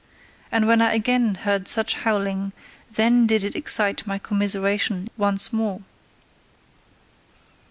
And 0.51 0.67
when 0.67 0.81
I 0.81 0.93
again 0.95 1.35
heard 1.35 1.67
such 1.67 1.93
howling, 1.93 2.53
then 2.89 3.27
did 3.27 3.43
it 3.43 3.55
excite 3.55 4.07
my 4.07 4.17
commiseration 4.17 5.11
once 5.15 5.53
more. 5.53 5.83